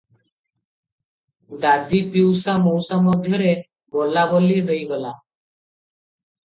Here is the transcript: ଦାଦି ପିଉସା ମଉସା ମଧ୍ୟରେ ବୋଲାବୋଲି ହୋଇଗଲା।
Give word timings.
ଦାଦି 1.65 2.01
ପିଉସା 2.17 2.57
ମଉସା 2.65 2.99
ମଧ୍ୟରେ 3.11 3.55
ବୋଲାବୋଲି 3.99 4.61
ହୋଇଗଲା। 4.67 5.17